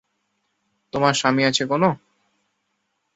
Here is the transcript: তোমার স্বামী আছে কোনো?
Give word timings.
তোমার 0.93 1.13
স্বামী 1.13 1.43
আছে 1.45 1.63
কোনো? 1.65 1.89